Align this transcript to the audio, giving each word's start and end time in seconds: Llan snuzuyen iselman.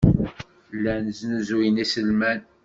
Llan 0.81 1.05
snuzuyen 1.19 1.77
iselman. 1.83 2.39